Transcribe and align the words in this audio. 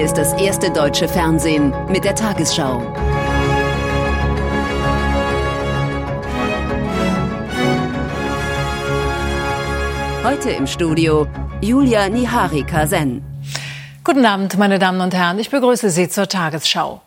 Hier 0.00 0.06
ist 0.06 0.16
das 0.16 0.32
erste 0.40 0.70
deutsche 0.70 1.06
Fernsehen 1.08 1.74
mit 1.90 2.04
der 2.04 2.14
Tagesschau. 2.14 2.80
Heute 10.24 10.52
im 10.52 10.66
Studio 10.66 11.26
Julia 11.60 12.08
Niharika-Sen. 12.08 13.22
Guten 14.02 14.24
Abend, 14.24 14.56
meine 14.56 14.78
Damen 14.78 15.02
und 15.02 15.12
Herren. 15.12 15.38
Ich 15.38 15.50
begrüße 15.50 15.90
Sie 15.90 16.08
zur 16.08 16.26
Tagesschau. 16.26 17.02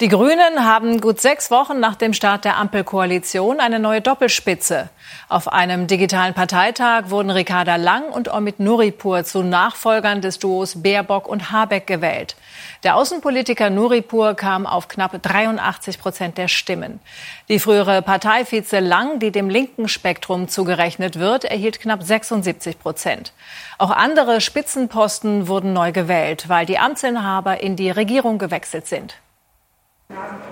Die 0.00 0.06
Grünen 0.06 0.64
haben 0.64 1.00
gut 1.00 1.20
sechs 1.20 1.50
Wochen 1.50 1.80
nach 1.80 1.96
dem 1.96 2.14
Start 2.14 2.44
der 2.44 2.56
Ampelkoalition 2.56 3.58
eine 3.58 3.80
neue 3.80 4.00
Doppelspitze. 4.00 4.90
Auf 5.28 5.48
einem 5.52 5.88
digitalen 5.88 6.34
Parteitag 6.34 7.10
wurden 7.10 7.30
Ricarda 7.30 7.74
Lang 7.74 8.04
und 8.04 8.32
Omid 8.32 8.60
Nuripur 8.60 9.24
zu 9.24 9.42
Nachfolgern 9.42 10.20
des 10.20 10.38
Duos 10.38 10.84
Baerbock 10.84 11.26
und 11.26 11.50
Habeck 11.50 11.88
gewählt. 11.88 12.36
Der 12.84 12.94
Außenpolitiker 12.94 13.70
Nuripur 13.70 14.34
kam 14.34 14.68
auf 14.68 14.86
knapp 14.86 15.20
83 15.20 15.98
Prozent 15.98 16.38
der 16.38 16.46
Stimmen. 16.46 17.00
Die 17.48 17.58
frühere 17.58 18.00
Parteivize 18.00 18.78
Lang, 18.78 19.18
die 19.18 19.32
dem 19.32 19.50
linken 19.50 19.88
Spektrum 19.88 20.46
zugerechnet 20.46 21.18
wird, 21.18 21.44
erhielt 21.44 21.80
knapp 21.80 22.04
76 22.04 22.78
Prozent. 22.78 23.32
Auch 23.78 23.90
andere 23.90 24.40
Spitzenposten 24.40 25.48
wurden 25.48 25.72
neu 25.72 25.90
gewählt, 25.90 26.48
weil 26.48 26.66
die 26.66 26.78
Amtsinhaber 26.78 27.60
in 27.60 27.74
die 27.74 27.90
Regierung 27.90 28.38
gewechselt 28.38 28.86
sind. 28.86 29.16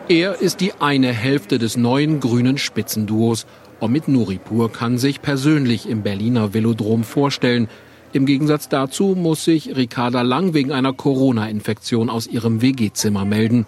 Er 0.08 0.40
ist 0.40 0.60
die 0.60 0.72
eine 0.74 1.12
Hälfte 1.12 1.58
des 1.58 1.76
neuen 1.76 2.20
grünen 2.20 2.58
Spitzenduos. 2.58 3.46
Omid 3.80 4.06
Nuripur 4.06 4.70
kann 4.70 4.98
sich 4.98 5.20
persönlich 5.20 5.88
im 5.88 6.02
Berliner 6.02 6.54
Velodrom 6.54 7.02
vorstellen. 7.02 7.68
Im 8.12 8.24
Gegensatz 8.24 8.68
dazu 8.68 9.16
muss 9.16 9.44
sich 9.44 9.74
Ricarda 9.74 10.22
Lang 10.22 10.54
wegen 10.54 10.72
einer 10.72 10.92
Corona-Infektion 10.92 12.08
aus 12.08 12.26
ihrem 12.26 12.62
WG-Zimmer 12.62 13.24
melden. 13.24 13.66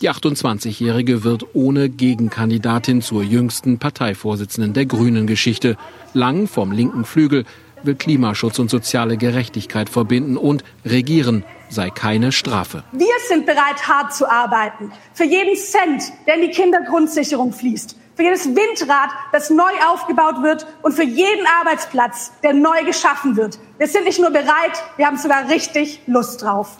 Die 0.00 0.10
28-Jährige 0.10 1.22
wird 1.22 1.46
ohne 1.54 1.88
Gegenkandidatin 1.88 3.00
zur 3.00 3.22
jüngsten 3.22 3.78
Parteivorsitzenden 3.78 4.72
der 4.72 4.86
Grünen 4.86 5.26
Geschichte. 5.26 5.76
Lang 6.14 6.48
vom 6.48 6.72
linken 6.72 7.04
Flügel 7.04 7.44
will 7.84 7.94
Klimaschutz 7.94 8.58
und 8.58 8.70
soziale 8.70 9.16
Gerechtigkeit 9.16 9.88
verbinden 9.88 10.36
und 10.36 10.64
regieren 10.84 11.44
sei 11.68 11.90
keine 11.90 12.32
Strafe. 12.32 12.84
Wir 12.92 13.14
sind 13.28 13.46
bereit, 13.46 13.88
hart 13.88 14.14
zu 14.14 14.30
arbeiten. 14.30 14.92
Für 15.14 15.24
jeden 15.24 15.56
Cent, 15.56 16.12
der 16.26 16.36
in 16.36 16.42
die 16.42 16.50
Kindergrundsicherung 16.50 17.52
fließt. 17.52 17.96
Für 18.16 18.22
jedes 18.22 18.46
Windrad, 18.46 19.10
das 19.32 19.50
neu 19.50 19.72
aufgebaut 19.90 20.42
wird 20.42 20.66
und 20.82 20.92
für 20.92 21.04
jeden 21.04 21.46
Arbeitsplatz, 21.60 22.32
der 22.42 22.54
neu 22.54 22.84
geschaffen 22.84 23.36
wird. 23.36 23.58
Wir 23.76 23.88
sind 23.88 24.04
nicht 24.04 24.18
nur 24.18 24.30
bereit, 24.30 24.72
wir 24.96 25.06
haben 25.06 25.18
sogar 25.18 25.50
richtig 25.50 26.00
Lust 26.06 26.42
drauf. 26.42 26.78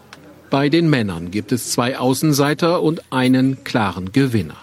Bei 0.48 0.68
den 0.68 0.88
Männern 0.88 1.30
gibt 1.30 1.52
es 1.52 1.72
zwei 1.72 1.98
Außenseiter 1.98 2.80
und 2.80 3.02
einen 3.12 3.64
klaren 3.64 4.12
Gewinner. 4.12 4.56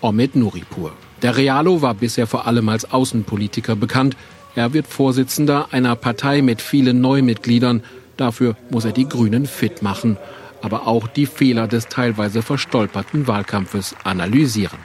Omid 0.00 0.34
Nuripur. 0.34 0.92
Der 1.22 1.36
Realo 1.36 1.82
war 1.82 1.94
bisher 1.94 2.26
vor 2.26 2.48
allem 2.48 2.68
als 2.68 2.90
Außenpolitiker 2.90 3.76
bekannt. 3.76 4.16
Er 4.56 4.72
wird 4.72 4.88
Vorsitzender 4.88 5.68
einer 5.70 5.94
Partei 5.94 6.42
mit 6.42 6.60
vielen 6.60 7.00
Neumitgliedern 7.00 7.84
Dafür 8.16 8.56
muss 8.70 8.84
er 8.84 8.92
die 8.92 9.08
Grünen 9.08 9.46
fit 9.46 9.82
machen, 9.82 10.16
aber 10.60 10.86
auch 10.86 11.08
die 11.08 11.26
Fehler 11.26 11.66
des 11.66 11.88
teilweise 11.88 12.42
verstolperten 12.42 13.26
Wahlkampfes 13.26 13.94
analysieren. 14.04 14.78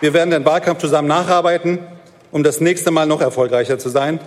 Wir 0.00 0.12
werden 0.12 0.30
den 0.30 0.44
Wahlkampf 0.44 0.80
zusammen 0.80 1.08
nacharbeiten, 1.08 1.78
um 2.30 2.42
das 2.42 2.60
nächste 2.60 2.90
Mal 2.90 3.06
noch 3.06 3.20
erfolgreicher 3.20 3.78
zu 3.78 3.88
sein 3.88 4.20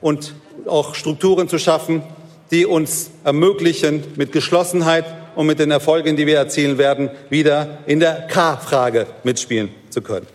und 0.00 0.34
auch 0.66 0.94
Strukturen 0.94 1.48
zu 1.48 1.58
schaffen, 1.58 2.02
die 2.50 2.66
uns 2.66 3.10
ermöglichen, 3.24 4.02
mit 4.16 4.32
Geschlossenheit 4.32 5.04
und 5.36 5.46
mit 5.46 5.58
den 5.58 5.70
Erfolgen, 5.70 6.16
die 6.16 6.26
wir 6.26 6.38
erzielen 6.38 6.78
werden, 6.78 7.10
wieder 7.28 7.78
in 7.86 8.00
der 8.00 8.26
K-Frage 8.26 9.06
mitspielen 9.22 9.70
zu 9.90 10.02
können. 10.02 10.26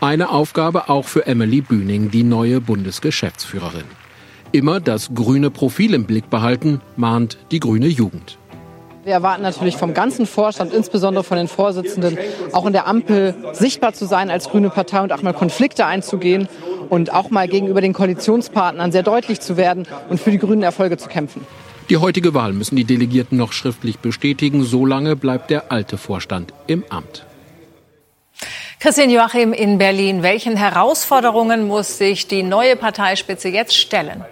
Eine 0.00 0.30
Aufgabe 0.30 0.88
auch 0.88 1.06
für 1.06 1.26
Emily 1.26 1.60
Bühning, 1.60 2.10
die 2.10 2.22
neue 2.22 2.60
Bundesgeschäftsführerin. 2.60 3.84
Immer 4.52 4.80
das 4.80 5.14
grüne 5.14 5.50
Profil 5.50 5.94
im 5.94 6.04
Blick 6.04 6.28
behalten, 6.28 6.80
mahnt 6.96 7.38
die 7.52 7.60
grüne 7.60 7.86
Jugend. 7.86 8.36
Wir 9.04 9.12
erwarten 9.12 9.42
natürlich 9.42 9.76
vom 9.76 9.94
ganzen 9.94 10.26
Vorstand, 10.26 10.74
insbesondere 10.74 11.24
von 11.24 11.38
den 11.38 11.46
Vorsitzenden, 11.46 12.18
auch 12.52 12.66
in 12.66 12.72
der 12.72 12.86
Ampel 12.88 13.34
sichtbar 13.52 13.92
zu 13.92 14.06
sein 14.06 14.28
als 14.28 14.50
grüne 14.50 14.68
Partei 14.68 15.00
und 15.02 15.12
auch 15.12 15.22
mal 15.22 15.32
Konflikte 15.32 15.86
einzugehen 15.86 16.48
und 16.88 17.12
auch 17.12 17.30
mal 17.30 17.48
gegenüber 17.48 17.80
den 17.80 17.92
Koalitionspartnern 17.92 18.90
sehr 18.92 19.04
deutlich 19.04 19.40
zu 19.40 19.56
werden 19.56 19.86
und 20.08 20.20
für 20.20 20.32
die 20.32 20.38
grünen 20.38 20.64
Erfolge 20.64 20.98
zu 20.98 21.08
kämpfen. 21.08 21.46
Die 21.88 21.96
heutige 21.96 22.34
Wahl 22.34 22.52
müssen 22.52 22.76
die 22.76 22.84
Delegierten 22.84 23.38
noch 23.38 23.52
schriftlich 23.52 24.00
bestätigen. 24.00 24.64
Solange 24.64 25.16
bleibt 25.16 25.50
der 25.50 25.72
alte 25.72 25.96
Vorstand 25.96 26.52
im 26.66 26.84
Amt. 26.88 27.24
Christian 28.80 29.10
Joachim 29.10 29.52
in 29.52 29.78
Berlin. 29.78 30.22
Welchen 30.22 30.56
Herausforderungen 30.56 31.66
muss 31.66 31.98
sich 31.98 32.26
die 32.26 32.42
neue 32.42 32.76
Parteispitze 32.76 33.48
jetzt 33.48 33.76
stellen? 33.76 34.24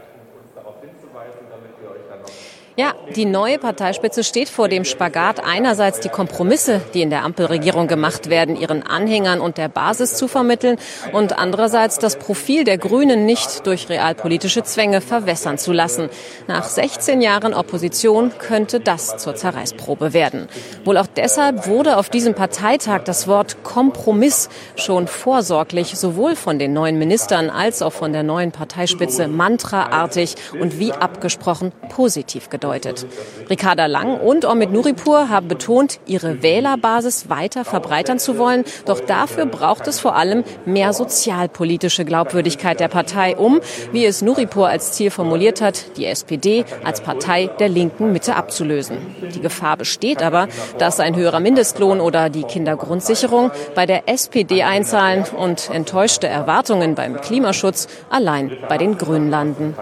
Ja, 2.78 2.94
die 3.16 3.24
neue 3.24 3.58
Parteispitze 3.58 4.22
steht 4.22 4.48
vor 4.48 4.68
dem 4.68 4.84
Spagat, 4.84 5.44
einerseits 5.44 5.98
die 5.98 6.08
Kompromisse, 6.08 6.80
die 6.94 7.02
in 7.02 7.10
der 7.10 7.24
Ampelregierung 7.24 7.88
gemacht 7.88 8.30
werden, 8.30 8.54
ihren 8.54 8.84
Anhängern 8.84 9.40
und 9.40 9.58
der 9.58 9.68
Basis 9.68 10.14
zu 10.14 10.28
vermitteln 10.28 10.76
und 11.12 11.36
andererseits 11.36 11.98
das 11.98 12.14
Profil 12.14 12.62
der 12.62 12.78
Grünen 12.78 13.26
nicht 13.26 13.66
durch 13.66 13.88
realpolitische 13.88 14.62
Zwänge 14.62 15.00
verwässern 15.00 15.58
zu 15.58 15.72
lassen. 15.72 16.08
Nach 16.46 16.62
16 16.62 17.20
Jahren 17.20 17.52
Opposition 17.52 18.30
könnte 18.38 18.78
das 18.78 19.16
zur 19.16 19.34
Zerreißprobe 19.34 20.12
werden. 20.12 20.46
Wohl 20.84 20.98
auch 20.98 21.08
deshalb 21.08 21.66
wurde 21.66 21.96
auf 21.96 22.10
diesem 22.10 22.36
Parteitag 22.36 23.02
das 23.02 23.26
Wort 23.26 23.64
Kompromiss 23.64 24.50
schon 24.76 25.08
vorsorglich 25.08 25.98
sowohl 25.98 26.36
von 26.36 26.60
den 26.60 26.74
neuen 26.74 26.96
Ministern 26.96 27.50
als 27.50 27.82
auch 27.82 27.92
von 27.92 28.12
der 28.12 28.22
neuen 28.22 28.52
Parteispitze 28.52 29.26
mantraartig 29.26 30.36
und 30.60 30.78
wie 30.78 30.92
abgesprochen 30.92 31.72
positiv 31.88 32.48
gedeutet 32.48 32.67
angedeutet. 32.68 33.06
Ricarda 33.50 33.86
Lang 33.86 34.20
und 34.20 34.44
Omid 34.44 34.72
Nuripur 34.72 35.28
haben 35.28 35.48
betont, 35.48 36.00
ihre 36.06 36.42
Wählerbasis 36.42 37.28
weiter 37.28 37.64
verbreitern 37.64 38.18
zu 38.18 38.38
wollen. 38.38 38.64
Doch 38.84 39.00
dafür 39.00 39.46
braucht 39.46 39.86
es 39.86 40.00
vor 40.00 40.16
allem 40.16 40.44
mehr 40.66 40.92
sozialpolitische 40.92 42.04
Glaubwürdigkeit 42.04 42.80
der 42.80 42.88
Partei, 42.88 43.36
um, 43.36 43.60
wie 43.92 44.04
es 44.04 44.22
Nuripur 44.22 44.68
als 44.68 44.92
Ziel 44.92 45.10
formuliert 45.10 45.60
hat, 45.60 45.96
die 45.96 46.06
SPD 46.06 46.64
als 46.84 47.00
Partei 47.00 47.46
der 47.58 47.68
linken 47.68 48.12
Mitte 48.12 48.36
abzulösen. 48.36 48.98
Die 49.34 49.40
Gefahr 49.40 49.76
besteht 49.76 50.22
aber, 50.22 50.48
dass 50.78 51.00
ein 51.00 51.16
höherer 51.16 51.40
Mindestlohn 51.40 52.00
oder 52.00 52.28
die 52.28 52.42
Kindergrundsicherung 52.42 53.50
bei 53.74 53.86
der 53.86 54.08
SPD 54.08 54.62
einzahlen 54.62 55.24
und 55.36 55.70
enttäuschte 55.70 56.28
Erwartungen 56.28 56.94
beim 56.94 57.20
Klimaschutz 57.20 57.88
allein 58.10 58.52
bei 58.68 58.76
den 58.76 58.98
Grünen 58.98 59.30
landen. 59.30 59.74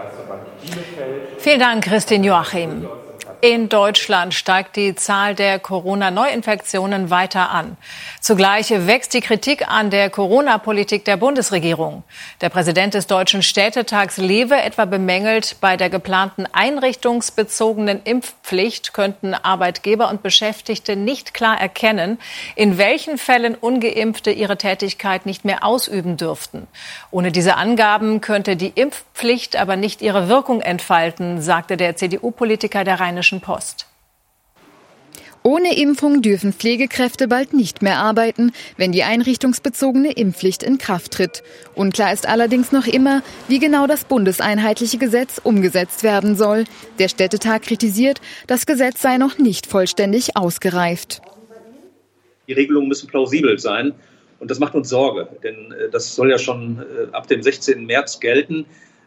Vielen 1.47 1.61
Dank, 1.61 1.85
Christine 1.85 2.27
Joachim. 2.27 2.89
In 3.43 3.69
Deutschland 3.69 4.33
steigt 4.33 4.77
die 4.77 4.95
Zahl 4.95 5.35
der 5.35 5.59
Corona-Neuinfektionen 5.59 7.11
weiter 7.11 7.51
an. 7.51 7.77
Zugleich 8.19 8.71
wächst 8.71 9.13
die 9.13 9.21
Kritik 9.21 9.69
an 9.69 9.91
der 9.91 10.09
Corona-Politik 10.09 11.05
der 11.05 11.19
Bundesregierung. 11.19 12.03
Der 12.41 12.49
Präsident 12.49 12.95
des 12.95 13.07
Deutschen 13.07 13.43
Städtetags 13.43 14.17
Lewe 14.17 14.57
etwa 14.63 14.87
bemängelt, 14.87 15.57
bei 15.61 15.77
der 15.77 15.91
geplanten 15.91 16.47
einrichtungsbezogenen 16.51 18.01
Impfpflicht 18.05 18.95
könnten 18.95 19.35
Arbeitgeber 19.35 20.09
und 20.09 20.23
Beschäftigte 20.23 20.97
nicht 20.97 21.35
klar 21.35 21.61
erkennen, 21.61 22.19
in 22.55 22.79
welchen 22.79 23.19
Fällen 23.19 23.55
ungeimpfte 23.55 24.31
ihre 24.31 24.57
Tätigkeit 24.57 25.27
nicht 25.27 25.45
mehr 25.45 25.63
ausüben 25.63 26.17
dürften. 26.17 26.67
Ohne 27.11 27.33
diese 27.33 27.57
Angaben 27.57 28.23
könnte 28.23 28.57
die 28.57 28.73
Impfpflicht 28.75 29.57
aber 29.57 29.77
nicht 29.77 30.01
ihre 30.01 30.31
Wirkung 30.31 30.63
entfalten, 30.63 31.43
sagte 31.43 31.77
der 31.77 31.97
CDU-Politiker 31.97 32.83
der 32.83 32.99
Rheinischen 32.99 33.26
Rheinischen 33.27 33.41
Post. 33.41 33.87
Ohne 35.43 35.77
Impfung 35.77 36.23
dürfen 36.23 36.53
Pflegekräfte 36.53 37.27
bald 37.29 37.55
nicht 37.55 37.83
mehr 37.83 37.99
arbeiten, 37.99 38.53
wenn 38.77 38.93
die 38.93 39.03
einrichtungsbezogene 39.03 40.13
Impfpflicht 40.13 40.63
in 40.63 40.79
Kraft 40.79 41.13
tritt. 41.13 41.43
Unklar 41.75 42.13
ist 42.13 42.29
allerdings 42.29 42.71
noch 42.71 42.87
immer, 42.87 43.23
wie 43.49 43.59
genau 43.59 43.87
das 43.89 44.05
bundeseinheitliche 44.05 44.99
Gesetz 44.99 45.41
umgesetzt 45.43 46.05
werden 46.05 46.37
soll. 46.37 46.65
Der 47.01 47.09
Städtetag 47.09 47.63
kritisiert, 47.63 48.21
das 48.47 48.67
Gesetz 48.67 49.03
sei 49.03 49.19
noch 49.19 49.39
nicht 49.39 49.67
vollständig 49.67 50.37
ausgereift. 50.37 51.21
Die 52.47 52.53
Regelungen 52.53 52.89
müssen 52.89 53.09
plausibel 53.09 53.59
sein. 53.59 53.93
Und 54.39 54.51
das 54.51 54.59
macht 54.59 54.75
uns 54.75 54.91
Sorge, 54.91 55.29
denn 55.43 55.73
äh, 55.73 55.89
das 55.91 56.15
soll 56.15 56.31
ja 56.31 56.39
schon 56.39 56.79
äh, 56.81 57.13
ab 57.13 57.27
dem 57.27 57.43
16. 57.43 57.87
März 57.87 58.21
gelten. 58.21 58.67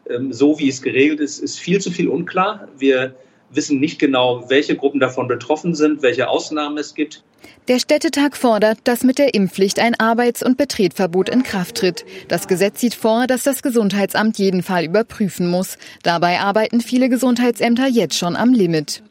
Ähm, 0.09 0.33
so 0.33 0.57
wie 0.57 0.67
es 0.67 0.81
geregelt 0.81 1.19
ist, 1.19 1.37
ist 1.37 1.59
viel 1.59 1.79
zu 1.79 1.91
viel 1.91 2.07
unklar. 2.07 2.67
Wir 2.79 3.13
wissen 3.51 3.79
nicht 3.79 3.99
genau, 3.99 4.49
welche 4.49 4.75
Gruppen 4.75 4.99
davon 4.99 5.27
betroffen 5.27 5.75
sind, 5.75 6.01
welche 6.01 6.29
Ausnahmen 6.29 6.77
es 6.77 6.93
gibt. 6.93 7.23
Der 7.67 7.79
Städtetag 7.79 8.35
fordert, 8.35 8.79
dass 8.83 9.03
mit 9.03 9.19
der 9.19 9.33
Impfpflicht 9.33 9.79
ein 9.79 9.95
Arbeits- 9.99 10.43
und 10.43 10.57
Betretverbot 10.57 11.29
in 11.29 11.43
Kraft 11.43 11.75
tritt. 11.75 12.05
Das 12.27 12.47
Gesetz 12.47 12.81
sieht 12.81 12.95
vor, 12.95 13.27
dass 13.27 13.43
das 13.43 13.61
Gesundheitsamt 13.61 14.37
jeden 14.39 14.63
Fall 14.63 14.85
überprüfen 14.85 15.49
muss. 15.49 15.77
Dabei 16.03 16.39
arbeiten 16.39 16.81
viele 16.81 17.09
Gesundheitsämter 17.09 17.87
jetzt 17.87 18.17
schon 18.17 18.35
am 18.35 18.53
Limit. 18.53 19.03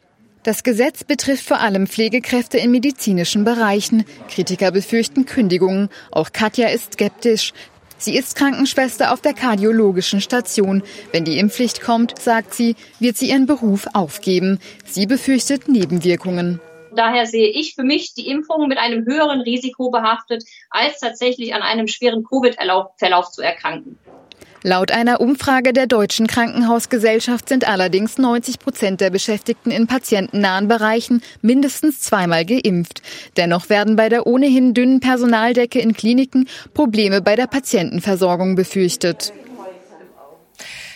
Das 0.43 0.63
Gesetz 0.63 1.03
betrifft 1.03 1.45
vor 1.45 1.59
allem 1.59 1.85
Pflegekräfte 1.87 2.57
in 2.57 2.71
medizinischen 2.71 3.43
Bereichen. 3.43 4.05
Kritiker 4.29 4.71
befürchten 4.71 5.25
Kündigungen. 5.25 5.89
Auch 6.11 6.31
Katja 6.31 6.69
ist 6.69 6.93
skeptisch. 6.93 7.53
Sie 8.01 8.15
ist 8.15 8.37
Krankenschwester 8.37 9.11
auf 9.11 9.19
der 9.19 9.33
kardiologischen 9.33 10.21
Station. 10.21 10.83
Wenn 11.11 11.25
die 11.25 11.37
Impfpflicht 11.37 11.81
kommt, 11.81 12.17
sagt 12.17 12.53
sie, 12.53 12.77
wird 12.99 13.17
sie 13.17 13.29
ihren 13.29 13.45
Beruf 13.45 13.87
aufgeben. 13.93 14.59
Sie 14.85 15.05
befürchtet 15.05 15.67
Nebenwirkungen. 15.67 16.61
Daher 16.95 17.25
sehe 17.25 17.49
ich 17.49 17.75
für 17.75 17.83
mich 17.83 18.13
die 18.13 18.29
Impfung 18.29 18.69
mit 18.69 18.77
einem 18.77 19.05
höheren 19.05 19.41
Risiko 19.41 19.91
behaftet, 19.91 20.45
als 20.69 20.99
tatsächlich 20.99 21.53
an 21.53 21.61
einem 21.61 21.87
schweren 21.87 22.23
Covid-Verlauf 22.23 23.31
zu 23.31 23.41
erkranken. 23.41 23.99
Laut 24.61 24.91
einer 24.91 25.21
Umfrage 25.21 25.71
der 25.71 25.87
Deutschen 25.87 26.27
Krankenhausgesellschaft 26.27 27.47
sind 27.47 27.65
allerdings 27.65 28.17
90 28.17 28.59
Prozent 28.59 28.99
der 28.99 29.09
Beschäftigten 29.09 29.71
in 29.71 29.87
patientennahen 29.87 30.67
Bereichen 30.67 31.21
mindestens 31.41 32.01
zweimal 32.01 32.43
geimpft. 32.43 33.01
Dennoch 33.37 33.69
werden 33.69 33.95
bei 33.95 34.09
der 34.09 34.27
ohnehin 34.27 34.73
dünnen 34.73 34.99
Personaldecke 34.99 35.79
in 35.79 35.93
Kliniken 35.93 36.49
Probleme 36.73 37.21
bei 37.21 37.37
der 37.37 37.47
Patientenversorgung 37.47 38.55
befürchtet. 38.55 39.31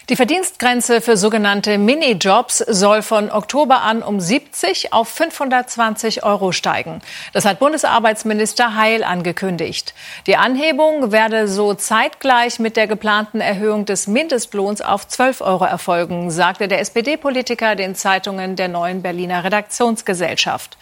Die 0.10 0.18
Verdienstgrenze 0.18 1.00
für 1.00 1.16
sogenannte 1.16 1.78
Minijobs 1.78 2.58
soll 2.58 3.02
von 3.02 3.32
Oktober 3.32 3.84
an 3.84 4.04
um 4.04 4.20
70 4.20 4.92
auf 4.92 5.08
520 5.08 6.26
Euro 6.26 6.52
steigen. 6.52 7.02
Das 7.32 7.46
hat 7.46 7.60
Bundesarbeitsminister 7.60 8.76
Heil 8.76 9.06
angekündigt. 9.06 9.94
Die 10.28 10.36
Anhebung 10.36 11.14
werde 11.14 11.48
so 11.48 11.74
zeitgleich 11.74 12.60
mit 12.60 12.76
der 12.76 12.88
geplanten 12.88 13.40
Erhöhung 13.40 13.86
des 13.86 14.08
Mindestlohns 14.08 14.82
auf 14.82 15.08
12 15.08 15.40
Euro 15.40 15.64
erfolgen, 15.64 16.32
sagte 16.32 16.68
der 16.68 16.82
SPD-Politiker 16.82 17.78
den 17.78 17.96
Zeitungen 17.96 18.58
der 18.58 18.68
neuen 18.68 19.04
Berliner 19.04 19.46
Redaktionsgesellschaft. 19.46 20.76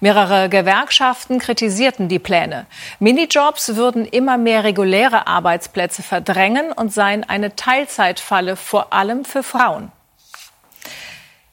Mehrere 0.00 0.48
Gewerkschaften 0.48 1.38
kritisierten 1.38 2.08
die 2.08 2.18
Pläne. 2.18 2.66
Minijobs 2.98 3.76
würden 3.76 4.04
immer 4.04 4.36
mehr 4.36 4.64
reguläre 4.64 5.28
Arbeitsplätze 5.28 6.02
verdrängen 6.02 6.72
und 6.72 6.92
seien 6.92 7.22
eine 7.22 7.54
Teilzeitfalle 7.54 8.56
vor 8.64 8.92
allem 8.92 9.24
für 9.24 9.42
Frauen. 9.42 9.92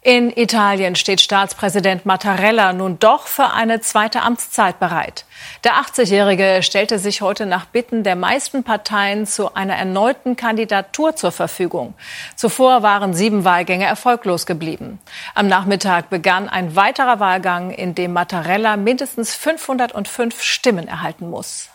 In 0.03 0.35
Italien 0.35 0.95
steht 0.95 1.21
Staatspräsident 1.21 2.07
Mattarella 2.07 2.73
nun 2.73 2.97
doch 2.97 3.27
für 3.27 3.51
eine 3.51 3.81
zweite 3.81 4.23
Amtszeit 4.23 4.79
bereit. 4.79 5.25
Der 5.63 5.73
80-Jährige 5.73 6.63
stellte 6.63 6.97
sich 6.97 7.21
heute 7.21 7.45
nach 7.45 7.65
Bitten 7.65 8.03
der 8.03 8.15
meisten 8.15 8.63
Parteien 8.63 9.27
zu 9.27 9.53
einer 9.53 9.75
erneuten 9.75 10.35
Kandidatur 10.35 11.15
zur 11.15 11.31
Verfügung. 11.31 11.93
Zuvor 12.35 12.81
waren 12.81 13.13
sieben 13.13 13.45
Wahlgänge 13.45 13.85
erfolglos 13.85 14.47
geblieben. 14.47 14.99
Am 15.35 15.47
Nachmittag 15.47 16.09
begann 16.09 16.49
ein 16.49 16.75
weiterer 16.75 17.19
Wahlgang, 17.19 17.69
in 17.69 17.93
dem 17.93 18.11
Mattarella 18.13 18.77
mindestens 18.77 19.35
505 19.35 20.41
Stimmen 20.41 20.87
erhalten 20.87 21.29
muss. 21.29 21.69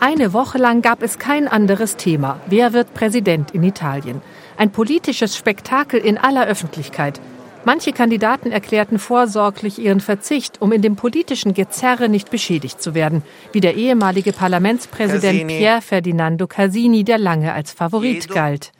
Eine 0.00 0.32
Woche 0.32 0.58
lang 0.58 0.80
gab 0.80 1.02
es 1.02 1.18
kein 1.18 1.48
anderes 1.48 1.96
Thema. 1.96 2.38
Wer 2.46 2.72
wird 2.72 2.94
Präsident 2.94 3.50
in 3.50 3.64
Italien? 3.64 4.22
Ein 4.56 4.70
politisches 4.70 5.36
Spektakel 5.36 5.98
in 5.98 6.18
aller 6.18 6.46
Öffentlichkeit. 6.46 7.20
Manche 7.64 7.92
Kandidaten 7.92 8.52
erklärten 8.52 9.00
vorsorglich 9.00 9.80
ihren 9.80 9.98
Verzicht, 9.98 10.62
um 10.62 10.70
in 10.70 10.82
dem 10.82 10.94
politischen 10.94 11.52
Gezerre 11.52 12.08
nicht 12.08 12.30
beschädigt 12.30 12.80
zu 12.80 12.94
werden, 12.94 13.24
wie 13.52 13.60
der 13.60 13.74
ehemalige 13.74 14.32
Parlamentspräsident 14.32 15.40
Casini. 15.40 15.58
Pier 15.58 15.82
Ferdinando 15.82 16.46
Casini, 16.46 17.02
der 17.02 17.18
lange 17.18 17.52
als 17.52 17.72
Favorit 17.72 18.28
galt. 18.28 18.70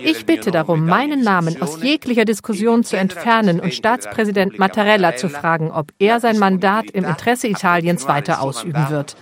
Ich 0.00 0.26
bitte 0.26 0.50
darum, 0.50 0.84
meinen 0.84 1.22
Namen 1.22 1.62
aus 1.62 1.80
jeglicher 1.80 2.24
Diskussion 2.24 2.82
zu 2.82 2.96
entfernen 2.96 3.60
und 3.60 3.72
Staatspräsident 3.72 4.58
Mattarella 4.58 5.14
zu 5.14 5.28
fragen, 5.28 5.70
ob 5.70 5.92
er 6.00 6.18
sein 6.18 6.38
Mandat 6.38 6.90
im 6.90 7.04
Interesse 7.04 7.46
Italiens 7.46 8.08
weiter 8.08 8.42
ausüben 8.42 8.90
wird. 8.90 9.16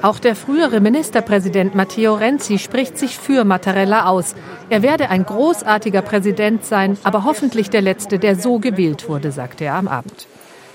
Auch 0.00 0.20
der 0.20 0.36
frühere 0.36 0.80
Ministerpräsident 0.80 1.74
Matteo 1.74 2.14
Renzi 2.14 2.58
spricht 2.58 2.96
sich 2.96 3.18
für 3.18 3.44
Mattarella 3.44 4.06
aus. 4.06 4.36
Er 4.70 4.82
werde 4.82 5.10
ein 5.10 5.24
großartiger 5.24 6.02
Präsident 6.02 6.64
sein, 6.64 6.96
aber 7.02 7.24
hoffentlich 7.24 7.68
der 7.68 7.82
letzte, 7.82 8.20
der 8.20 8.36
so 8.36 8.60
gewählt 8.60 9.08
wurde, 9.08 9.32
sagte 9.32 9.64
er 9.64 9.74
am 9.74 9.88
Abend. 9.88 10.28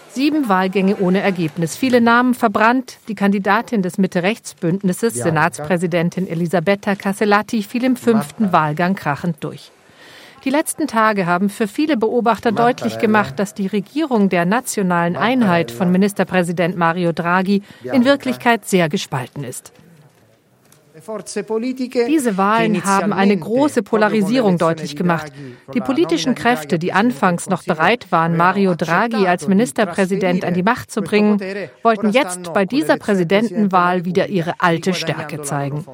Sieben 0.09 0.49
Wahlgänge 0.49 0.97
ohne 0.97 1.21
Ergebnis, 1.21 1.77
viele 1.77 2.01
Namen 2.01 2.33
verbrannt. 2.33 2.97
Die 3.07 3.15
Kandidatin 3.15 3.81
des 3.81 3.97
Mitte-Rechts-Bündnisses, 3.97 5.13
Senatspräsidentin 5.13 6.27
Elisabetta 6.27 6.95
Casellati, 6.95 7.63
fiel 7.63 7.85
im 7.85 7.95
fünften 7.95 8.51
Wahlgang 8.51 8.95
krachend 8.95 9.37
durch. 9.39 9.71
Die 10.43 10.49
letzten 10.49 10.87
Tage 10.87 11.25
haben 11.25 11.49
für 11.49 11.67
viele 11.67 11.95
Beobachter 11.95 12.51
deutlich 12.51 12.99
gemacht, 12.99 13.39
dass 13.39 13.53
die 13.53 13.67
Regierung 13.67 14.27
der 14.27 14.45
nationalen 14.45 15.15
Einheit 15.15 15.71
von 15.71 15.91
Ministerpräsident 15.91 16.75
Mario 16.75 17.13
Draghi 17.13 17.61
in 17.83 18.03
Wirklichkeit 18.03 18.65
sehr 18.65 18.89
gespalten 18.89 19.43
ist. 19.45 19.71
Diese 22.07 22.37
Wahlen 22.37 22.85
haben 22.85 23.13
eine 23.13 23.35
große 23.35 23.81
Polarisierung 23.81 24.57
deutlich 24.57 24.95
gemacht. 24.95 25.31
Die 25.73 25.81
politischen 25.81 26.35
Kräfte, 26.35 26.77
die 26.77 26.93
anfangs 26.93 27.49
noch 27.49 27.63
bereit 27.63 28.11
waren, 28.11 28.37
Mario 28.37 28.75
Draghi 28.75 29.27
als 29.27 29.47
Ministerpräsident 29.47 30.45
an 30.45 30.53
die 30.53 30.61
Macht 30.61 30.91
zu 30.91 31.01
bringen, 31.01 31.39
wollten 31.81 32.09
jetzt 32.09 32.53
bei 32.53 32.65
dieser 32.65 32.97
Präsidentenwahl 32.97 34.05
wieder 34.05 34.29
ihre 34.29 34.53
alte 34.59 34.93
Stärke 34.93 35.41
zeigen. 35.41 35.85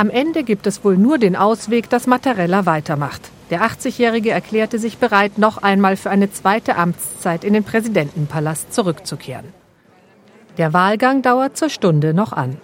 Am 0.00 0.08
Ende 0.08 0.44
gibt 0.44 0.66
es 0.66 0.82
wohl 0.82 0.96
nur 0.96 1.18
den 1.18 1.36
Ausweg, 1.36 1.90
dass 1.90 2.06
Mattarella 2.06 2.64
weitermacht. 2.64 3.20
Der 3.50 3.60
80-Jährige 3.60 4.30
erklärte 4.30 4.78
sich 4.78 4.96
bereit, 4.96 5.36
noch 5.36 5.58
einmal 5.58 5.98
für 5.98 6.08
eine 6.08 6.32
zweite 6.32 6.76
Amtszeit 6.76 7.44
in 7.44 7.52
den 7.52 7.64
Präsidentenpalast 7.64 8.72
zurückzukehren. 8.72 9.52
Der 10.56 10.72
Wahlgang 10.72 11.20
dauert 11.20 11.58
zur 11.58 11.68
Stunde 11.68 12.14
noch 12.14 12.32
an. 12.32 12.56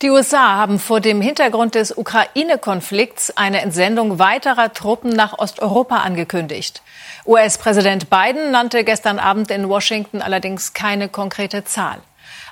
Die 0.00 0.10
USA 0.10 0.54
haben 0.54 0.78
vor 0.78 1.00
dem 1.00 1.20
Hintergrund 1.20 1.74
des 1.74 1.98
Ukraine-Konflikts 1.98 3.36
eine 3.36 3.62
Entsendung 3.62 4.20
weiterer 4.20 4.72
Truppen 4.72 5.10
nach 5.10 5.40
Osteuropa 5.40 5.96
angekündigt. 5.96 6.82
US-Präsident 7.26 8.10
Biden 8.10 8.52
nannte 8.52 8.84
gestern 8.84 9.18
Abend 9.18 9.50
in 9.50 9.68
Washington 9.68 10.22
allerdings 10.22 10.72
keine 10.72 11.08
konkrete 11.08 11.64
Zahl. 11.64 11.98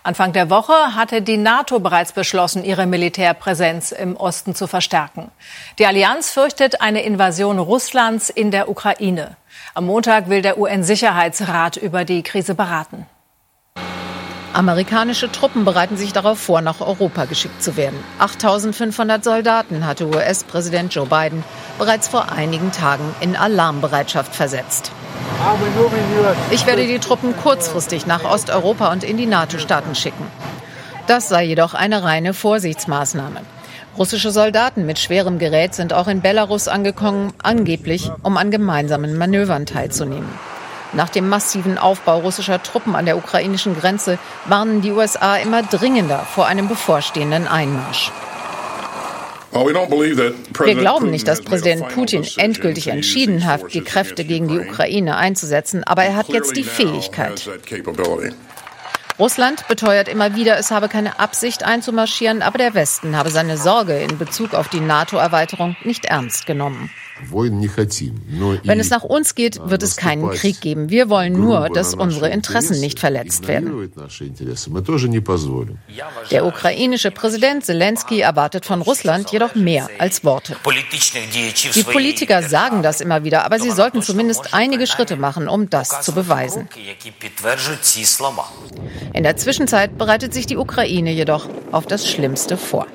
Anfang 0.08 0.32
der 0.32 0.49
Woche 0.49 0.94
hatte 0.94 1.20
die 1.20 1.37
NATO 1.37 1.81
bereits 1.81 2.12
beschlossen, 2.12 2.64
ihre 2.64 2.87
Militärpräsenz 2.87 3.93
im 3.93 4.16
Osten 4.16 4.55
zu 4.55 4.66
verstärken. 4.66 5.31
Die 5.78 5.84
Allianz 5.84 6.31
fürchtet 6.31 6.81
eine 6.81 7.03
Invasion 7.03 7.58
Russlands 7.58 8.31
in 8.31 8.50
der 8.50 8.70
Ukraine. 8.70 9.36
Am 9.74 9.84
Montag 9.84 10.31
will 10.31 10.41
der 10.41 10.58
UN-Sicherheitsrat 10.58 11.77
über 11.77 12.06
die 12.06 12.22
Krise 12.22 12.55
beraten. 12.55 13.05
Amerikanische 14.55 15.31
Truppen 15.31 15.67
bereiten 15.67 15.98
sich 15.98 16.15
darauf 16.15 16.38
vor, 16.38 16.62
nach 16.62 16.81
Europa 16.81 17.27
geschickt 17.27 17.62
zu 17.62 17.77
werden. 17.77 18.03
8500 18.19 19.22
Soldaten 19.22 19.84
hatte 19.84 20.06
US-Präsident 20.06 20.94
Joe 20.94 21.05
Biden 21.05 21.44
bereits 21.79 22.08
vor 22.08 22.32
einigen 22.32 22.72
Tagen 22.72 23.15
in 23.20 23.36
Alarmbereitschaft 23.36 24.34
versetzt. 24.34 24.91
Ich 26.50 26.67
werde 26.67 26.86
die 26.86 26.98
Truppen 26.98 27.36
kurzfristig 27.36 28.06
nach 28.06 28.24
Osteuropa 28.24 28.93
und 28.93 29.05
in 29.05 29.17
die 29.17 29.27
NATO-Staaten 29.27 29.94
schicken. 29.94 30.27
Das 31.06 31.29
sei 31.29 31.44
jedoch 31.44 31.74
eine 31.74 32.03
reine 32.03 32.34
Vorsichtsmaßnahme. 32.34 33.41
Russische 33.96 34.31
Soldaten 34.31 34.86
mit 34.86 34.98
schwerem 34.98 35.38
Gerät 35.38 35.74
sind 35.74 35.93
auch 35.93 36.06
in 36.06 36.20
Belarus 36.20 36.69
angekommen, 36.69 37.32
angeblich 37.43 38.10
um 38.22 38.36
an 38.36 38.50
gemeinsamen 38.50 39.17
Manövern 39.17 39.67
teilzunehmen. 39.67 40.29
Nach 40.93 41.08
dem 41.08 41.29
massiven 41.29 41.79
Aufbau 41.79 42.20
russischer 42.20 42.62
Truppen 42.62 42.94
an 42.94 43.06
der 43.06 43.17
ukrainischen 43.17 43.79
Grenze 43.79 44.19
warnen 44.46 44.81
die 44.81 44.93
USA 44.93 45.36
immer 45.36 45.62
dringender 45.62 46.20
vor 46.20 46.46
einem 46.46 46.69
bevorstehenden 46.69 47.46
Einmarsch. 47.46 48.10
Wir 49.52 50.74
glauben 50.74 51.10
nicht, 51.10 51.26
dass 51.26 51.43
Präsident 51.43 51.88
Putin 51.88 52.26
endgültig 52.36 52.88
entschieden 52.88 53.46
hat, 53.46 53.72
die 53.72 53.81
Kräfte 53.81 54.24
gegen 54.24 54.48
die 54.48 54.58
Ukraine 54.58 55.17
einzusetzen, 55.17 55.84
aber 55.84 56.05
er 56.05 56.17
hat 56.17 56.28
jetzt 56.28 56.56
die 56.56 56.64
Fähigkeit. 56.64 57.48
Russland 59.19 59.67
beteuert 59.67 60.06
immer 60.06 60.36
wieder, 60.36 60.58
es 60.58 60.70
habe 60.70 60.88
keine 60.88 61.19
Absicht 61.19 61.64
einzumarschieren, 61.64 62.40
aber 62.40 62.58
der 62.58 62.74
Westen 62.74 63.17
habe 63.17 63.31
seine 63.31 63.56
Sorge 63.56 63.98
in 63.98 64.17
Bezug 64.17 64.55
auf 64.55 64.69
die 64.69 64.81
NATO-Erweiterung 64.81 65.76
nicht 65.82 66.05
ernst 66.05 66.46
genommen. 66.46 66.90
Wenn 67.31 68.81
es 68.81 68.91
nach 68.91 69.05
uns 69.05 69.34
geht, 69.34 69.60
wird 69.63 69.82
es 69.82 69.96
keinen 69.96 70.31
Krieg 70.31 70.60
geben. 70.60 70.91
Wir 70.91 71.08
wollen 71.08 71.32
nur, 71.32 71.69
dass 71.70 71.94
unsere 71.94 72.29
Interessen 72.31 72.81
nicht 72.81 73.01
verletzt 73.01 73.48
werden. 73.48 73.91
Der 76.31 76.46
ukrainische 76.46 77.10
Präsident 77.10 77.65
Zelensky 77.65 78.20
erwartet 78.20 78.65
von 78.65 78.82
Russland 78.82 79.31
jedoch 79.31 79.55
mehr 79.55 79.89
als 79.98 80.25
Worte. 80.25 80.56
Die 81.75 81.82
Politiker 81.82 82.43
sagen 82.43 82.82
das 82.82 83.01
immer 83.01 83.25
wieder, 83.25 83.44
aber 83.44 83.58
sie 83.58 83.70
sollten 83.70 84.03
zumindest 84.03 84.55
einige 84.55 84.87
Schritte 84.87 85.17
machen, 85.17 85.48
um 85.48 85.70
das 85.70 86.03
zu 86.03 86.13
beweisen. 86.13 86.69
In 89.13 89.22
der 89.22 89.37
Zwischenzeit 89.37 89.98
bereitet 89.98 90.34
sich 90.34 90.46
die 90.46 90.56
Ukraine 90.56 91.13
jedoch 91.13 91.48
auf 91.72 91.87
das 91.87 92.08
Schlimmste 92.08 92.56
vor. 92.56 92.87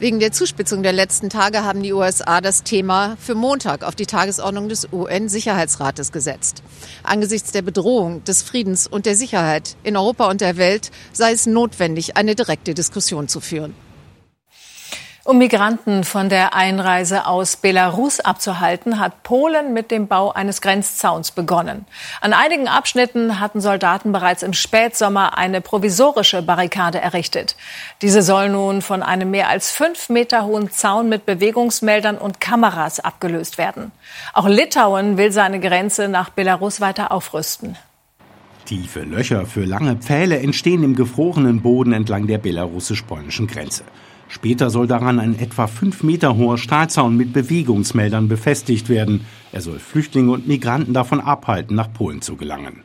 Wegen 0.00 0.20
der 0.20 0.30
Zuspitzung 0.30 0.84
der 0.84 0.92
letzten 0.92 1.28
Tage 1.28 1.64
haben 1.64 1.82
die 1.82 1.92
USA 1.92 2.40
das 2.40 2.62
Thema 2.62 3.16
für 3.18 3.34
Montag 3.34 3.82
auf 3.82 3.96
die 3.96 4.06
Tagesordnung 4.06 4.68
des 4.68 4.86
UN-Sicherheitsrates 4.92 6.12
gesetzt. 6.12 6.62
Angesichts 7.02 7.50
der 7.50 7.62
Bedrohung 7.62 8.22
des 8.22 8.42
Friedens 8.42 8.86
und 8.86 9.06
der 9.06 9.16
Sicherheit 9.16 9.74
in 9.82 9.96
Europa 9.96 10.30
und 10.30 10.40
der 10.40 10.56
Welt 10.56 10.92
sei 11.12 11.32
es 11.32 11.46
notwendig, 11.46 12.16
eine 12.16 12.36
direkte 12.36 12.74
Diskussion 12.74 13.26
zu 13.26 13.40
führen. 13.40 13.74
Um 15.28 15.36
Migranten 15.36 16.04
von 16.04 16.30
der 16.30 16.54
Einreise 16.54 17.26
aus 17.26 17.56
Belarus 17.56 18.18
abzuhalten, 18.18 18.98
hat 18.98 19.24
Polen 19.24 19.74
mit 19.74 19.90
dem 19.90 20.06
Bau 20.06 20.32
eines 20.32 20.62
Grenzzauns 20.62 21.32
begonnen. 21.32 21.84
An 22.22 22.32
einigen 22.32 22.66
Abschnitten 22.66 23.38
hatten 23.38 23.60
Soldaten 23.60 24.10
bereits 24.10 24.42
im 24.42 24.54
Spätsommer 24.54 25.36
eine 25.36 25.60
provisorische 25.60 26.40
Barrikade 26.40 26.98
errichtet. 26.98 27.56
Diese 28.00 28.22
soll 28.22 28.48
nun 28.48 28.80
von 28.80 29.02
einem 29.02 29.30
mehr 29.30 29.50
als 29.50 29.70
fünf 29.70 30.08
Meter 30.08 30.46
hohen 30.46 30.70
Zaun 30.70 31.10
mit 31.10 31.26
Bewegungsmeldern 31.26 32.16
und 32.16 32.40
Kameras 32.40 32.98
abgelöst 32.98 33.58
werden. 33.58 33.92
Auch 34.32 34.48
Litauen 34.48 35.18
will 35.18 35.30
seine 35.30 35.60
Grenze 35.60 36.08
nach 36.08 36.30
Belarus 36.30 36.80
weiter 36.80 37.12
aufrüsten. 37.12 37.76
Tiefe 38.64 39.00
Löcher 39.00 39.44
für 39.44 39.66
lange 39.66 39.96
Pfähle 39.96 40.38
entstehen 40.38 40.82
im 40.84 40.94
gefrorenen 40.94 41.60
Boden 41.60 41.92
entlang 41.92 42.26
der 42.26 42.38
belarussisch-polnischen 42.38 43.46
Grenze. 43.46 43.84
Später 44.28 44.70
soll 44.70 44.86
daran 44.86 45.18
ein 45.18 45.38
etwa 45.38 45.66
fünf 45.66 46.02
Meter 46.02 46.36
hoher 46.36 46.58
Stahlzaun 46.58 47.16
mit 47.16 47.32
Bewegungsmeldern 47.32 48.28
befestigt 48.28 48.88
werden. 48.88 49.22
Er 49.52 49.62
soll 49.62 49.78
Flüchtlinge 49.78 50.32
und 50.32 50.46
Migranten 50.46 50.92
davon 50.92 51.20
abhalten, 51.20 51.74
nach 51.74 51.92
Polen 51.92 52.20
zu 52.20 52.36
gelangen. 52.36 52.82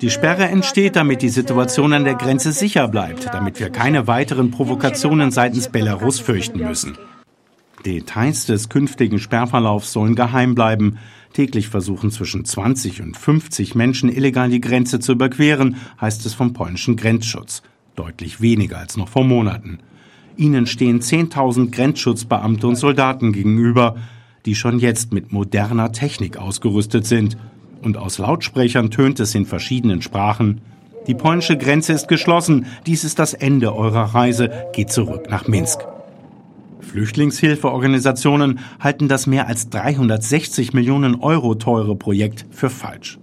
Die 0.00 0.10
Sperre 0.10 0.44
entsteht, 0.44 0.96
damit 0.96 1.22
die 1.22 1.28
Situation 1.28 1.92
an 1.92 2.04
der 2.04 2.14
Grenze 2.14 2.52
sicher 2.52 2.88
bleibt, 2.88 3.26
damit 3.32 3.60
wir 3.60 3.70
keine 3.70 4.06
weiteren 4.06 4.50
Provokationen 4.50 5.30
seitens 5.30 5.68
Belarus 5.68 6.18
fürchten 6.18 6.60
müssen. 6.60 6.96
Details 7.84 8.46
des 8.46 8.68
künftigen 8.68 9.18
Sperrverlaufs 9.18 9.92
sollen 9.92 10.14
geheim 10.14 10.54
bleiben. 10.54 10.98
Täglich 11.32 11.68
versuchen 11.68 12.10
zwischen 12.10 12.44
20 12.44 13.02
und 13.02 13.16
50 13.16 13.74
Menschen 13.74 14.10
illegal 14.10 14.48
die 14.48 14.60
Grenze 14.60 14.98
zu 14.98 15.12
überqueren, 15.12 15.76
heißt 16.00 16.26
es 16.26 16.34
vom 16.34 16.54
polnischen 16.54 16.96
Grenzschutz. 16.96 17.62
Deutlich 17.94 18.40
weniger 18.40 18.78
als 18.78 18.96
noch 18.96 19.08
vor 19.08 19.24
Monaten. 19.24 19.78
Ihnen 20.38 20.66
stehen 20.66 21.00
10.000 21.00 21.72
Grenzschutzbeamte 21.72 22.66
und 22.66 22.76
Soldaten 22.76 23.32
gegenüber, 23.32 23.96
die 24.46 24.54
schon 24.54 24.78
jetzt 24.78 25.12
mit 25.12 25.32
moderner 25.32 25.92
Technik 25.92 26.38
ausgerüstet 26.38 27.06
sind. 27.06 27.36
Und 27.82 27.96
aus 27.96 28.18
Lautsprechern 28.18 28.90
tönt 28.90 29.20
es 29.20 29.34
in 29.34 29.46
verschiedenen 29.46 30.00
Sprachen. 30.00 30.60
Die 31.08 31.14
polnische 31.14 31.56
Grenze 31.56 31.92
ist 31.92 32.06
geschlossen. 32.06 32.66
Dies 32.86 33.02
ist 33.02 33.18
das 33.18 33.34
Ende 33.34 33.74
eurer 33.74 34.14
Reise. 34.14 34.50
Geht 34.72 34.90
zurück 34.90 35.26
nach 35.28 35.48
Minsk. 35.48 35.80
Flüchtlingshilfeorganisationen 36.80 38.60
halten 38.78 39.08
das 39.08 39.26
mehr 39.26 39.48
als 39.48 39.68
360 39.70 40.72
Millionen 40.72 41.16
Euro 41.16 41.56
teure 41.56 41.96
Projekt 41.96 42.46
für 42.50 42.70
falsch. 42.70 43.18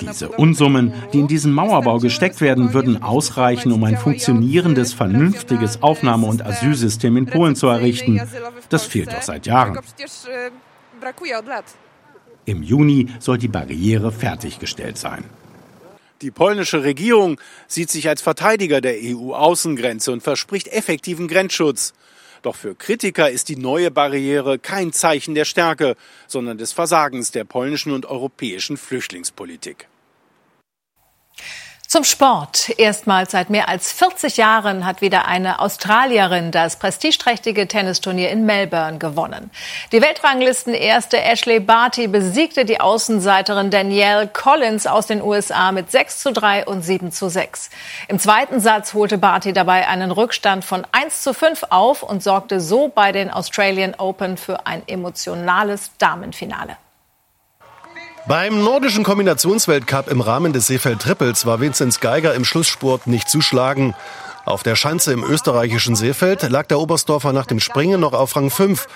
Diese 0.00 0.28
Unsummen, 0.30 0.92
die 1.12 1.20
in 1.20 1.28
diesen 1.28 1.52
Mauerbau 1.52 1.98
gesteckt 1.98 2.40
werden, 2.40 2.74
würden 2.74 3.02
ausreichen, 3.02 3.72
um 3.72 3.82
ein 3.84 3.96
funktionierendes, 3.96 4.92
vernünftiges 4.92 5.82
Aufnahme- 5.82 6.26
und 6.26 6.44
Asylsystem 6.44 7.16
in 7.16 7.26
Polen 7.26 7.56
zu 7.56 7.68
errichten. 7.68 8.20
Das 8.68 8.86
fehlt 8.86 9.12
doch 9.12 9.22
seit 9.22 9.46
Jahren. 9.46 9.78
Im 12.44 12.62
Juni 12.62 13.08
soll 13.18 13.38
die 13.38 13.48
Barriere 13.48 14.10
fertiggestellt 14.10 14.98
sein. 14.98 15.24
Die 16.22 16.30
polnische 16.32 16.82
Regierung 16.82 17.40
sieht 17.68 17.90
sich 17.90 18.08
als 18.08 18.22
Verteidiger 18.22 18.80
der 18.80 18.96
EU-Außengrenze 19.00 20.10
und 20.10 20.22
verspricht 20.22 20.68
effektiven 20.68 21.28
Grenzschutz. 21.28 21.94
Doch 22.42 22.56
für 22.56 22.74
Kritiker 22.74 23.30
ist 23.30 23.48
die 23.48 23.56
neue 23.56 23.90
Barriere 23.90 24.58
kein 24.58 24.92
Zeichen 24.92 25.34
der 25.34 25.44
Stärke, 25.44 25.96
sondern 26.26 26.58
des 26.58 26.72
Versagens 26.72 27.30
der 27.30 27.44
polnischen 27.44 27.92
und 27.92 28.06
europäischen 28.06 28.76
Flüchtlingspolitik. 28.76 29.88
Zum 31.90 32.04
Sport. 32.04 32.68
Erstmals 32.78 33.30
seit 33.30 33.48
mehr 33.48 33.70
als 33.70 33.92
40 33.92 34.36
Jahren 34.36 34.84
hat 34.84 35.00
wieder 35.00 35.24
eine 35.24 35.58
Australierin 35.58 36.50
das 36.50 36.76
prestigeträchtige 36.76 37.66
Tennisturnier 37.66 38.28
in 38.28 38.44
Melbourne 38.44 38.98
gewonnen. 38.98 39.50
Die 39.90 40.02
Weltranglisten-erste 40.02 41.18
Ashley 41.18 41.60
Barty 41.60 42.06
besiegte 42.06 42.66
die 42.66 42.78
Außenseiterin 42.78 43.70
Danielle 43.70 44.28
Collins 44.28 44.86
aus 44.86 45.06
den 45.06 45.22
USA 45.22 45.72
mit 45.72 45.90
6 45.90 46.18
zu 46.18 46.32
3 46.34 46.66
und 46.66 46.82
7 46.82 47.10
zu 47.10 47.30
6. 47.30 47.70
Im 48.08 48.18
zweiten 48.18 48.60
Satz 48.60 48.92
holte 48.92 49.16
Barty 49.16 49.54
dabei 49.54 49.88
einen 49.88 50.10
Rückstand 50.10 50.66
von 50.66 50.86
1 50.92 51.22
zu 51.22 51.32
5 51.32 51.68
auf 51.70 52.02
und 52.02 52.22
sorgte 52.22 52.60
so 52.60 52.88
bei 52.88 53.12
den 53.12 53.30
Australian 53.30 53.94
Open 53.94 54.36
für 54.36 54.66
ein 54.66 54.82
emotionales 54.86 55.92
Damenfinale. 55.96 56.76
Beim 58.28 58.62
nordischen 58.62 59.04
Kombinationsweltcup 59.04 60.10
im 60.10 60.20
Rahmen 60.20 60.52
des 60.52 60.66
Seefeld-Trippels 60.66 61.46
war 61.46 61.62
Vinzenz 61.62 61.98
Geiger 61.98 62.34
im 62.34 62.44
Schlussspurt 62.44 63.06
nicht 63.06 63.30
zu 63.30 63.40
schlagen. 63.40 63.94
Auf 64.44 64.62
der 64.62 64.76
Schanze 64.76 65.14
im 65.14 65.24
österreichischen 65.24 65.96
Seefeld 65.96 66.42
lag 66.50 66.66
der 66.66 66.78
Oberstdorfer 66.78 67.32
nach 67.32 67.46
dem 67.46 67.58
Springen 67.58 68.00
noch 68.00 68.12
auf 68.12 68.36
Rang 68.36 68.50
5. 68.50 68.86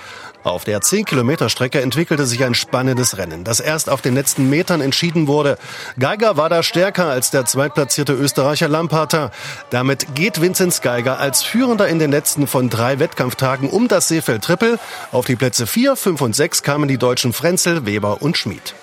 Auf 0.44 0.64
der 0.64 0.80
10-Kilometer-Strecke 0.80 1.80
entwickelte 1.80 2.26
sich 2.26 2.44
ein 2.44 2.54
spannendes 2.54 3.16
Rennen, 3.16 3.42
das 3.42 3.60
erst 3.60 3.88
auf 3.88 4.02
den 4.02 4.14
letzten 4.14 4.50
Metern 4.50 4.82
entschieden 4.82 5.28
wurde. 5.28 5.56
Geiger 5.98 6.36
war 6.36 6.50
da 6.50 6.62
stärker 6.62 7.06
als 7.06 7.30
der 7.30 7.46
zweitplatzierte 7.46 8.12
Österreicher 8.12 8.68
Lamparter. 8.68 9.30
Damit 9.70 10.14
geht 10.14 10.42
Vinzenz 10.42 10.82
Geiger 10.82 11.18
als 11.18 11.42
Führender 11.42 11.88
in 11.88 11.98
den 11.98 12.10
letzten 12.10 12.46
von 12.46 12.68
drei 12.68 12.98
Wettkampftagen 12.98 13.70
um 13.70 13.88
das 13.88 14.08
Seefeld-Trippel. 14.08 14.78
Auf 15.10 15.24
die 15.24 15.36
Plätze 15.36 15.66
4, 15.66 15.96
5 15.96 16.20
und 16.20 16.36
6 16.36 16.62
kamen 16.62 16.86
die 16.86 16.98
deutschen 16.98 17.32
Frenzel, 17.32 17.86
Weber 17.86 18.20
und 18.20 18.36
Schmid. 18.36 18.74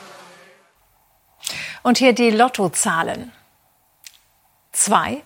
Und 1.84 1.98
hier 1.98 2.14
die 2.14 2.32
Lottozahlen. 2.32 3.32
2, 4.72 5.22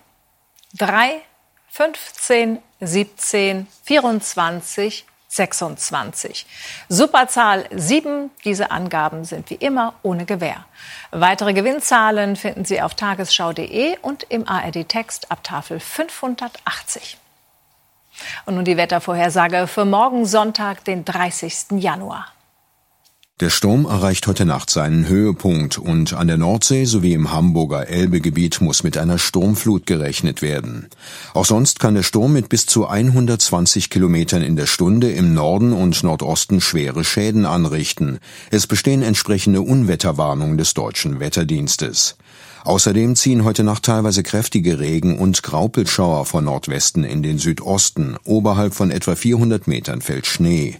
3, 0.74 1.20
15, 1.68 2.58
17, 2.80 3.66
24, 3.84 5.06
26. 5.34 6.46
Superzahl 6.88 7.64
7. 7.72 8.30
Diese 8.44 8.70
Angaben 8.70 9.24
sind 9.24 9.50
wie 9.50 9.56
immer 9.56 9.94
ohne 10.02 10.26
Gewähr. 10.26 10.64
Weitere 11.10 11.52
Gewinnzahlen 11.52 12.36
finden 12.36 12.64
Sie 12.64 12.80
auf 12.80 12.94
tagesschau.de 12.94 13.98
und 14.00 14.22
im 14.24 14.46
ARD-Text 14.46 15.32
ab 15.32 15.42
Tafel 15.42 15.80
580. 15.80 17.18
Und 18.46 18.54
nun 18.54 18.64
die 18.64 18.76
Wettervorhersage 18.76 19.66
für 19.66 19.84
morgen 19.84 20.24
Sonntag, 20.24 20.84
den 20.84 21.04
30. 21.04 21.72
Januar. 21.72 22.33
Der 23.40 23.50
Sturm 23.50 23.84
erreicht 23.84 24.28
heute 24.28 24.44
Nacht 24.44 24.70
seinen 24.70 25.08
Höhepunkt 25.08 25.76
und 25.76 26.12
an 26.12 26.28
der 26.28 26.36
Nordsee 26.36 26.84
sowie 26.84 27.14
im 27.14 27.32
Hamburger 27.32 27.88
Elbegebiet 27.88 28.60
muss 28.60 28.84
mit 28.84 28.96
einer 28.96 29.18
Sturmflut 29.18 29.86
gerechnet 29.86 30.40
werden. 30.40 30.86
Auch 31.32 31.44
sonst 31.44 31.80
kann 31.80 31.96
der 31.96 32.04
Sturm 32.04 32.32
mit 32.32 32.48
bis 32.48 32.66
zu 32.66 32.86
120 32.86 33.90
Kilometern 33.90 34.42
in 34.42 34.54
der 34.54 34.66
Stunde 34.66 35.10
im 35.10 35.34
Norden 35.34 35.72
und 35.72 36.04
Nordosten 36.04 36.60
schwere 36.60 37.02
Schäden 37.02 37.44
anrichten. 37.44 38.20
Es 38.52 38.68
bestehen 38.68 39.02
entsprechende 39.02 39.62
Unwetterwarnungen 39.62 40.56
des 40.56 40.72
deutschen 40.74 41.18
Wetterdienstes. 41.18 42.16
Außerdem 42.62 43.16
ziehen 43.16 43.42
heute 43.42 43.64
Nacht 43.64 43.82
teilweise 43.82 44.22
kräftige 44.22 44.78
Regen- 44.78 45.18
und 45.18 45.42
Graupelschauer 45.42 46.24
von 46.24 46.44
Nordwesten 46.44 47.02
in 47.02 47.24
den 47.24 47.38
Südosten. 47.38 48.16
Oberhalb 48.24 48.74
von 48.74 48.92
etwa 48.92 49.16
400 49.16 49.66
Metern 49.66 50.02
fällt 50.02 50.26
Schnee. 50.26 50.76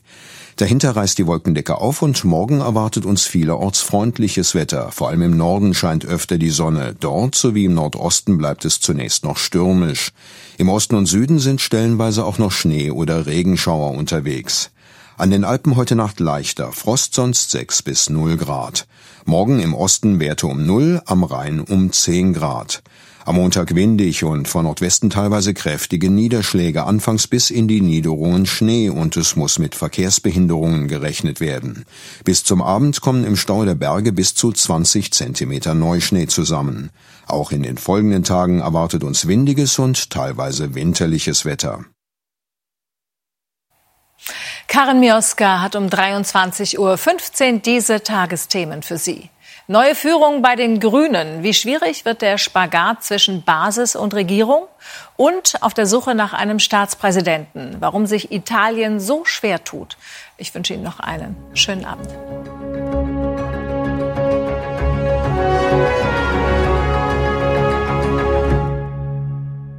Dahinter 0.57 0.95
reißt 0.95 1.19
die 1.19 1.27
Wolkendecke 1.27 1.79
auf 1.79 2.01
und 2.01 2.25
morgen 2.25 2.61
erwartet 2.61 3.05
uns 3.05 3.27
vielerorts 3.27 3.81
freundliches 3.81 4.55
Wetter. 4.55 4.93
Vor 4.93 5.09
allem 5.09 5.23
im 5.23 5.37
Norden 5.37 5.75
scheint 5.75 6.05
öfter 6.05 6.39
die 6.39 6.51
Sonne. 6.51 6.95
Dort 6.99 7.35
sowie 7.35 7.65
im 7.65 7.75
Nordosten 7.75 8.39
bleibt 8.39 8.65
es 8.65 8.79
zunächst 8.79 9.25
noch 9.25 9.37
stürmisch. 9.37 10.13
Im 10.57 10.69
Osten 10.69 10.95
und 10.95 11.07
Süden 11.07 11.41
sind 11.41 11.61
stellenweise 11.61 12.25
auch 12.25 12.39
noch 12.39 12.53
Schnee 12.53 12.93
oder 12.93 13.27
Regenschauer 13.27 13.93
unterwegs. 13.99 14.71
An 15.17 15.33
den 15.33 15.45
Alpen 15.45 15.75
heute 15.75 15.97
Nacht 15.97 16.21
leichter, 16.21 16.71
Frost 16.71 17.15
sonst 17.15 17.51
6 17.51 17.83
bis 17.83 18.09
0 18.09 18.37
Grad. 18.37 18.87
Morgen 19.25 19.59
im 19.59 19.75
Osten 19.75 20.21
Werte 20.21 20.47
um 20.47 20.65
0, 20.65 21.03
am 21.07 21.25
Rhein 21.25 21.61
um 21.61 21.91
10 21.91 22.33
Grad. 22.33 22.83
Am 23.27 23.37
Montag 23.37 23.75
windig 23.75 24.23
und 24.23 24.49
von 24.49 24.65
Nordwesten 24.65 25.09
teilweise 25.09 25.55
kräftige 25.55 26.11
Niederschläge, 26.11 26.85
anfangs 26.85 27.27
bis 27.27 27.49
in 27.49 27.67
die 27.69 27.81
Niederungen 27.81 28.45
Schnee 28.45 28.91
und 28.91 29.17
es 29.17 29.35
muss 29.35 29.59
mit 29.59 29.75
Verkehrsbehinderungen 29.75 30.89
gerechnet 30.89 31.41
werden. 31.41 31.87
Bis 32.25 32.45
zum 32.45 32.61
Abend 32.61 33.01
kommen 33.01 33.25
im 33.25 33.37
Stau 33.37 33.65
der 33.65 33.77
Berge 33.77 34.13
bis 34.13 34.35
zu 34.35 34.53
20 34.53 35.11
Zentimeter 35.11 35.75
Neuschnee 35.75 36.27
zusammen. 36.27 36.91
Auch 37.27 37.51
in 37.51 37.63
den 37.63 37.79
folgenden 37.79 38.25
Tagen 38.25 38.61
erwartet 38.61 39.03
uns 39.03 39.27
windiges 39.27 39.79
und 39.79 40.11
teilweise 40.11 40.75
winterliches 40.75 41.47
Wetter. 41.47 41.87
Karin 44.69 45.01
Mioska 45.01 45.63
hat 45.63 45.77
um 45.77 45.87
23.15 45.87 46.79
Uhr 46.79 47.59
diese 47.61 48.03
Tagesthemen 48.03 48.83
für 48.83 48.99
Sie. 48.99 49.31
Neue 49.67 49.95
Führung 49.95 50.43
bei 50.43 50.57
den 50.57 50.79
Grünen. 50.79 51.43
Wie 51.43 51.55
schwierig 51.55 52.05
wird 52.05 52.21
der 52.21 52.37
Spagat 52.37 53.03
zwischen 53.03 53.45
Basis 53.45 53.97
und 53.97 54.13
Regierung? 54.13 54.67
Und 55.17 55.63
auf 55.63 55.73
der 55.73 55.87
Suche 55.87 56.15
nach 56.15 56.35
einem 56.35 56.59
Staatspräsidenten. 56.59 57.77
Warum 57.81 58.05
sich 58.05 58.31
Italien 58.31 59.01
so 59.01 59.25
schwer 59.25 59.65
tut. 59.65 59.97
Ich 60.37 60.55
wünsche 60.55 60.75
Ihnen 60.75 60.83
noch 60.83 61.01
einen 61.01 61.35
schönen 61.55 61.87
Abend. 61.87 62.09